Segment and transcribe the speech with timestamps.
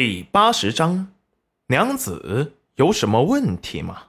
[0.00, 1.08] 第八十章，
[1.66, 4.04] 娘子有什么问题吗？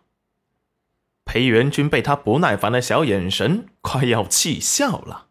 [1.26, 5.30] 裴元君被他不耐烦的小眼神快要气笑了。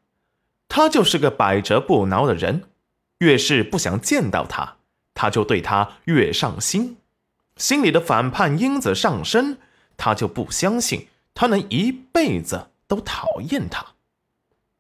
[0.66, 2.64] 他就是个百折不挠的人，
[3.18, 4.79] 越是不想见到他，
[5.14, 6.96] 他就对他越上心，
[7.56, 9.59] 心里的反叛因子上升，
[9.96, 13.86] 他就不相信他能一辈子都讨厌他。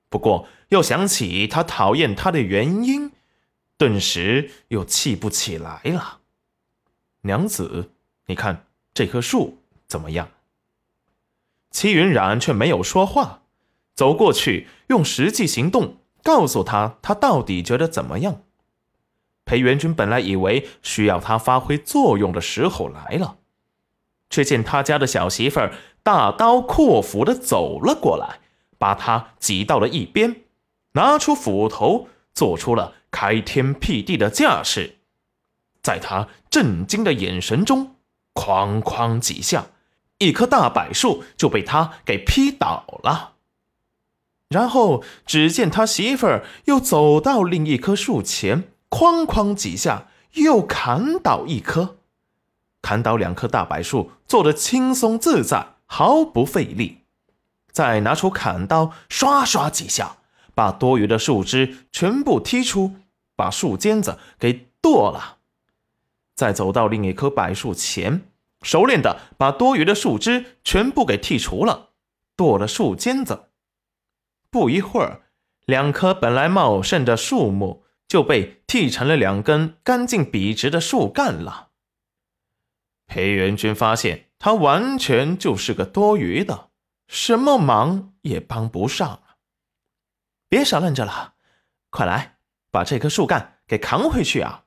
[0.08, 3.12] 不过又想起他讨厌他的原因，
[3.78, 6.18] 顿时又气不起来了。
[7.22, 7.92] 娘子，
[8.26, 10.28] 你看这棵树怎么样？
[11.70, 13.42] 齐云染却没有说话，
[13.94, 18.42] 走过去，用实际行动告诉他，他到底觉得怎么样。
[19.44, 23.38] 裴元君本来以为需要他发挥作用的时候来了，
[24.28, 28.40] 却见他家的小媳妇儿大刀阔斧的走了过来，
[28.76, 30.42] 把他挤到了一边，
[30.92, 34.98] 拿出斧头，做出了开天辟地的架势，
[35.82, 37.96] 在他震惊的眼神中，
[38.32, 39.66] 哐哐几下。
[40.18, 43.32] 一棵大柏树就被他给劈倒了，
[44.48, 51.96] 然后只见他媳妇儿又走到另一棵树前，哐哐几下又砍倒一棵，
[52.80, 56.98] 砍倒两棵大柏树，做得轻松自在，毫不费力。
[57.72, 60.18] 再拿出砍刀，刷刷几下，
[60.58, 62.96] 把多余的树枝全部剔出，
[63.36, 65.38] 把树尖子给剁了。
[66.34, 68.22] 再走到另一棵柏树前。
[68.62, 71.90] 熟练的把多余的树枝全部给剔除了，
[72.34, 73.50] 剁了树尖子。
[74.50, 75.20] 不一会儿，
[75.64, 81.68] 两棵本来茂盛的树木就被剃成了两根干净笔直的树干了。
[83.06, 86.70] 裴元君发现他完全就是个多余的，
[87.06, 89.20] 什么忙也帮不上。
[90.48, 91.34] 别傻愣着了，
[91.90, 92.38] 快来
[92.70, 94.64] 把这棵树干给扛回去啊！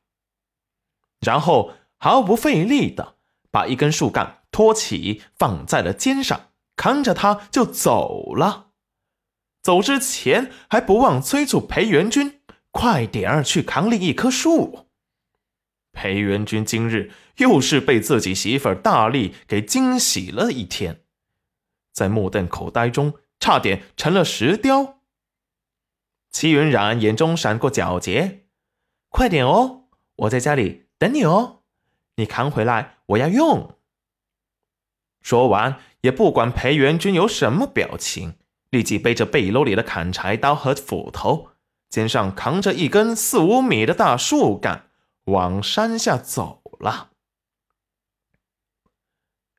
[1.20, 3.18] 然后毫不费力的。
[3.54, 8.68] 把一根树干托起，放在了肩上，扛着它就走了。
[9.62, 12.40] 走之前还不忘催促裴元君
[12.72, 14.88] 快点儿去扛另一棵树。
[15.92, 21.02] 裴元君今日又是被自己媳妇大力给惊喜了一天，
[21.92, 25.01] 在目瞪口呆中，差点成了石雕。
[26.32, 28.46] 齐云染眼中闪过皎洁，
[29.10, 29.84] 快点哦，
[30.16, 31.64] 我在家里等你哦。
[32.16, 33.76] 你扛回来，我要用。
[35.22, 38.36] 说完，也不管裴元君有什么表情，
[38.70, 41.50] 立即背着背篓里的砍柴刀和斧头，
[41.90, 44.90] 肩上扛着一根四五米的大树干，
[45.26, 47.12] 往山下走了。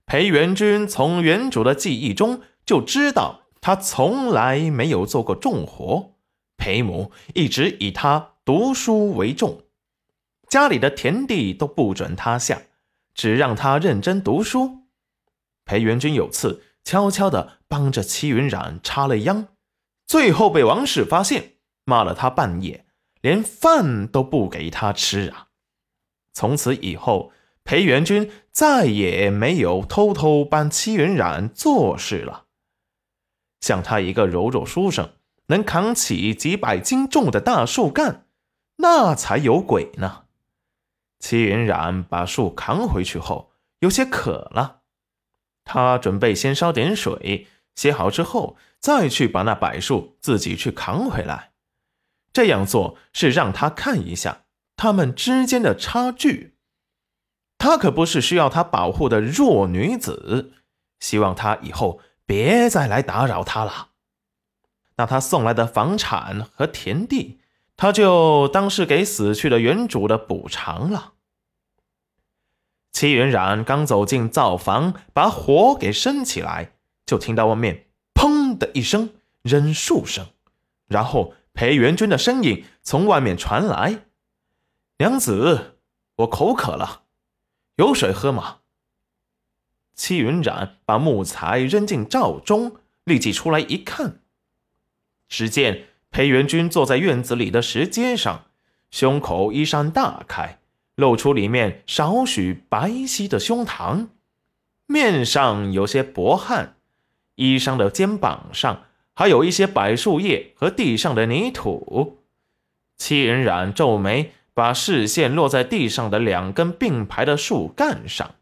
[0.06, 6.14] 裴元君从原主的记忆中就知道，他从来没有做过重活，
[6.62, 9.64] 裴母一直以他读书为重。
[10.48, 12.62] 家里的田地都不准他下，
[13.14, 14.84] 只让他认真读书。
[15.64, 19.48] 裴元君有次悄悄地帮着戚云染插了秧，
[20.06, 22.86] 最后被王氏发现，骂了他半夜，
[23.20, 25.48] 连饭都不给他吃啊！
[26.32, 27.32] 从此以后，
[27.64, 32.44] 裴元君再也没有偷偷帮戚云染做事了。
[33.60, 35.10] 像他一个柔弱书生，
[35.46, 38.26] 能扛起几百斤重的大树干，
[38.76, 40.24] 那才有鬼呢！
[41.18, 44.80] 齐云染把树扛回去后，有些渴了。
[45.64, 51.52] 他准备先烧点水，洗好之后再去把那柏树自己去扛回来。
[52.32, 56.56] 这样做是让他看一下他们之间的差距。
[57.58, 60.54] 他可不是需要他保护的弱女子，
[60.98, 63.91] 希望他以后别再来打扰他了。
[64.96, 67.38] 那他送来的房产和田地。
[67.76, 71.14] 他就当是给死去的原主的补偿了。
[72.92, 76.74] 戚云染刚走进灶房，把火给升起来，
[77.06, 80.26] 就听到外面“砰”的一声扔树声，
[80.86, 84.04] 然后裴元君的声音从外面传来
[84.98, 85.78] ：“娘子，
[86.16, 87.02] 我口渴了，
[87.76, 88.58] 有水喝吗？”
[89.96, 94.20] 戚云染把木材扔进灶中，立即出来一看，
[95.32, 95.84] 只见。
[96.10, 98.44] 裴元君坐在院子里的石阶上，
[98.90, 100.58] 胸口衣衫大开，
[100.94, 104.08] 露出里面少许白皙的胸膛，
[104.84, 106.76] 面上有些薄汗，
[107.36, 108.84] 衣裳的肩膀上
[109.14, 112.18] 还有一些柏树叶和地上的泥土。
[112.98, 118.34] 戚云染皱眉，把视线落在地上的两根并排的树干上，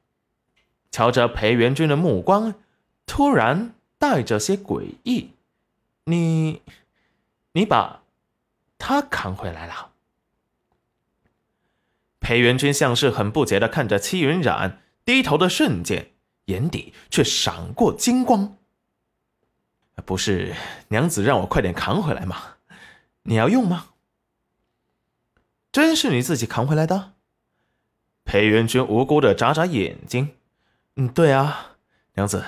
[0.90, 2.54] 瞧着裴元君的目光，
[3.06, 5.30] 突然带着些诡异
[6.10, 6.62] ：“你？”
[7.52, 8.02] 你把
[8.78, 9.90] 他扛回来了。
[12.20, 16.12] 裴元君像是很不解的看着戚云染，低头的瞬间，
[16.44, 18.56] 眼底却闪过金光。
[20.04, 20.54] 不是
[20.88, 22.56] 娘子让我快点扛回来吗？
[23.24, 23.88] 你要用吗？
[25.72, 27.14] 真是你自己扛回来的？
[28.24, 30.36] 裴元君无辜的眨眨眼睛。
[30.94, 31.76] 嗯，对啊，
[32.14, 32.44] 娘子，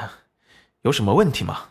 [0.83, 1.71] 有什么问题吗？